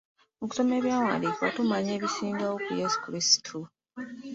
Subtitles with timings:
[0.39, 3.57] Mu kusoma ebyawandiikibwa, tumanya ebisingawo ku Yesu Krisitu.